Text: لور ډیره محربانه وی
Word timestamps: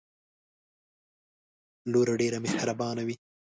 لور 1.91 2.07
ډیره 2.21 2.37
محربانه 2.45 3.01
وی 3.07 3.15